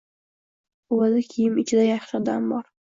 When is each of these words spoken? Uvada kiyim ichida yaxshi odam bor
Uvada 0.97 1.21
kiyim 1.29 1.61
ichida 1.67 1.87
yaxshi 1.93 2.23
odam 2.25 2.53
bor 2.53 2.71